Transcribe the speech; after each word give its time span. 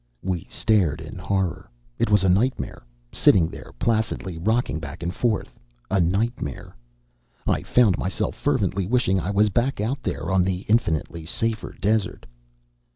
We 0.23 0.47
stared 0.49 0.99
in 0.99 1.19
horror. 1.19 1.69
It 1.99 2.09
was 2.09 2.23
a 2.23 2.27
nightmare 2.27 2.81
sitting 3.11 3.47
there, 3.49 3.71
placidly 3.77 4.39
rocking 4.39 4.79
back 4.79 5.03
and 5.03 5.13
forth, 5.13 5.59
a 5.91 5.99
nightmare. 6.01 6.75
I 7.45 7.61
found 7.61 7.99
myself 7.99 8.33
fervently 8.35 8.87
wishing 8.87 9.19
I 9.19 9.29
was 9.29 9.49
back 9.51 9.79
out 9.79 10.01
there 10.01 10.31
on 10.31 10.43
the 10.43 10.61
infinitely 10.67 11.25
safer 11.25 11.73
desert. 11.73 12.25